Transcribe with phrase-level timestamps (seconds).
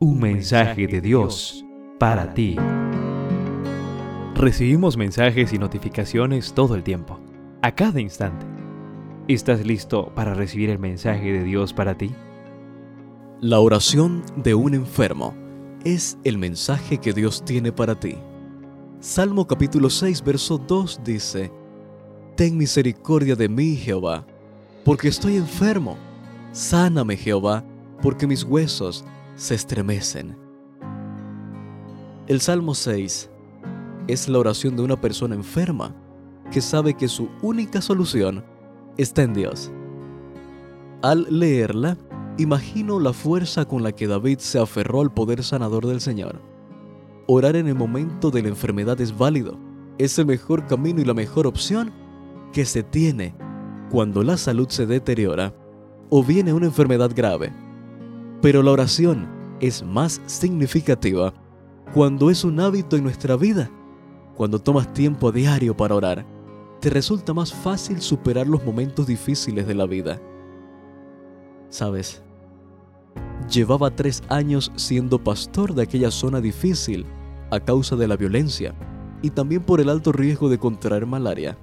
[0.00, 1.64] Un mensaje de Dios
[1.98, 2.54] para ti.
[4.36, 7.18] Recibimos mensajes y notificaciones todo el tiempo,
[7.62, 8.46] a cada instante.
[9.26, 12.12] ¿Estás listo para recibir el mensaje de Dios para ti?
[13.40, 15.34] La oración de un enfermo
[15.84, 18.18] es el mensaje que Dios tiene para ti.
[19.00, 21.50] Salmo capítulo 6, verso 2 dice,
[22.36, 24.24] Ten misericordia de mí, Jehová,
[24.84, 25.96] porque estoy enfermo.
[26.52, 27.64] Sáname, Jehová,
[28.00, 29.04] porque mis huesos
[29.38, 30.36] se estremecen.
[32.26, 33.30] El Salmo 6
[34.08, 35.94] es la oración de una persona enferma
[36.50, 38.44] que sabe que su única solución
[38.96, 39.70] está en Dios.
[41.02, 41.96] Al leerla,
[42.36, 46.42] imagino la fuerza con la que David se aferró al poder sanador del Señor.
[47.28, 49.56] Orar en el momento de la enfermedad es válido,
[49.98, 51.92] es el mejor camino y la mejor opción
[52.52, 53.34] que se tiene
[53.90, 55.54] cuando la salud se deteriora
[56.10, 57.67] o viene una enfermedad grave.
[58.40, 59.28] Pero la oración
[59.60, 61.34] es más significativa
[61.92, 63.70] cuando es un hábito en nuestra vida.
[64.36, 66.24] Cuando tomas tiempo diario para orar,
[66.80, 70.20] te resulta más fácil superar los momentos difíciles de la vida.
[71.70, 72.22] Sabes,
[73.50, 77.04] llevaba tres años siendo pastor de aquella zona difícil
[77.50, 78.74] a causa de la violencia
[79.22, 81.58] y también por el alto riesgo de contraer malaria.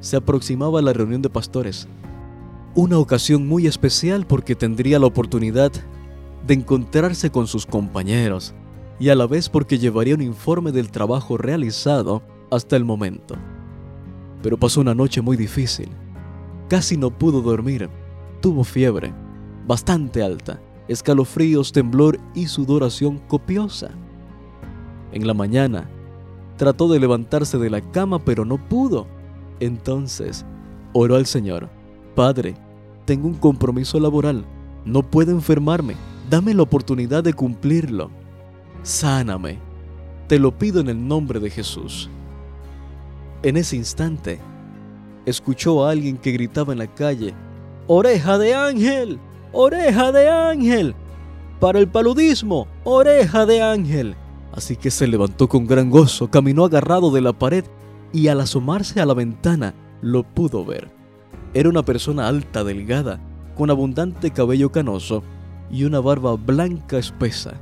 [0.00, 1.88] Se aproximaba la reunión de pastores
[2.76, 5.72] una ocasión muy especial porque tendría la oportunidad
[6.46, 8.54] de encontrarse con sus compañeros
[9.00, 13.34] y a la vez porque llevaría un informe del trabajo realizado hasta el momento.
[14.42, 15.88] Pero pasó una noche muy difícil.
[16.68, 17.88] Casi no pudo dormir.
[18.42, 19.14] Tuvo fiebre,
[19.66, 23.88] bastante alta, escalofríos, temblor y sudoración copiosa.
[25.12, 25.88] En la mañana,
[26.58, 29.06] trató de levantarse de la cama pero no pudo.
[29.60, 30.44] Entonces,
[30.92, 31.70] oró al Señor.
[32.14, 32.54] Padre,
[33.06, 34.44] tengo un compromiso laboral,
[34.84, 35.94] no puedo enfermarme,
[36.28, 38.10] dame la oportunidad de cumplirlo.
[38.82, 39.58] Sáname,
[40.28, 42.10] te lo pido en el nombre de Jesús.
[43.42, 44.40] En ese instante,
[45.24, 47.34] escuchó a alguien que gritaba en la calle,
[47.88, 49.20] Oreja de ángel,
[49.52, 50.96] oreja de ángel,
[51.60, 54.16] para el paludismo, oreja de ángel.
[54.52, 57.64] Así que se levantó con gran gozo, caminó agarrado de la pared
[58.12, 60.95] y al asomarse a la ventana lo pudo ver.
[61.56, 63.18] Era una persona alta, delgada,
[63.56, 65.22] con abundante cabello canoso
[65.70, 67.54] y una barba blanca espesa.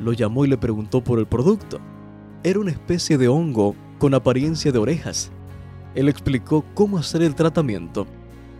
[0.00, 1.78] Lo llamó y le preguntó por el producto.
[2.42, 5.30] Era una especie de hongo con apariencia de orejas.
[5.94, 8.06] Él explicó cómo hacer el tratamiento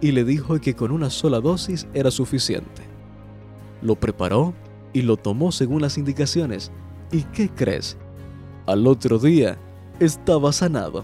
[0.03, 2.83] y le dijo que con una sola dosis era suficiente.
[3.81, 4.53] Lo preparó
[4.93, 6.71] y lo tomó según las indicaciones.
[7.11, 7.97] ¿Y qué crees?
[8.67, 9.57] Al otro día
[10.01, 11.03] estaba sanado.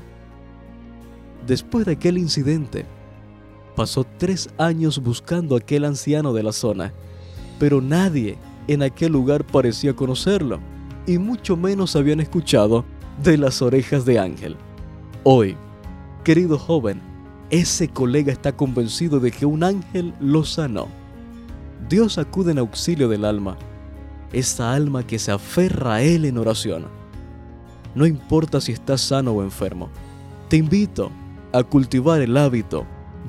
[1.46, 2.84] Después de aquel incidente,
[3.74, 6.92] pasó tres años buscando a aquel anciano de la zona,
[7.58, 8.36] pero nadie
[8.68, 10.60] en aquel lugar parecía conocerlo,
[11.06, 12.84] y mucho menos habían escuchado
[13.22, 14.56] de las orejas de Ángel.
[15.24, 15.56] Hoy,
[16.24, 17.00] querido joven,
[17.50, 20.88] ese colega está convencido de que un ángel lo sanó.
[21.88, 23.56] Dios acude en auxilio del alma,
[24.32, 26.86] esa alma que se aferra a Él en oración.
[27.94, 29.90] No importa si estás sano o enfermo,
[30.48, 31.10] te invito
[31.52, 32.86] a cultivar el hábito